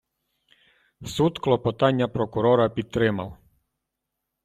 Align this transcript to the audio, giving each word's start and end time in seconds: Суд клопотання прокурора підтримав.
Суд 1.05 1.39
клопотання 1.39 2.07
прокурора 2.07 2.69
підтримав. 2.69 3.37